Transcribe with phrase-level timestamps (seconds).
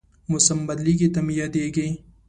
[0.31, 1.87] موسم بدلېږي، ته مې یادېږې